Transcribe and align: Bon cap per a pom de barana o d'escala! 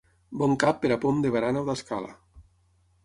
Bon 0.41 0.55
cap 0.63 0.79
per 0.85 0.91
a 0.95 0.97
pom 1.03 1.21
de 1.25 1.33
barana 1.37 1.63
o 1.67 1.67
d'escala! 1.69 2.13